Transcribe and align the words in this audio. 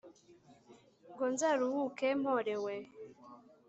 ngo 1.11 1.25
nzaruhuke 1.33 2.07
mporewe 2.21 2.75